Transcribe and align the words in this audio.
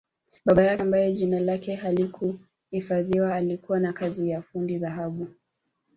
Baba 0.45 0.63
yake 0.63 0.81
ambaye 0.83 1.13
jina 1.13 1.39
lake 1.39 1.75
halikuhifadhiwa 1.75 3.35
alikuwa 3.35 3.79
na 3.79 3.93
kazi 3.93 4.29
ya 4.29 4.41
fundi 4.41 4.77
dhahabu 4.79 5.27